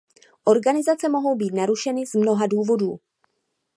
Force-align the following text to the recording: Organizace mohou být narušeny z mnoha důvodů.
Organizace 0.43 1.09
mohou 1.09 1.35
být 1.35 1.53
narušeny 1.53 2.05
z 2.05 2.13
mnoha 2.15 2.47
důvodů. 2.47 2.99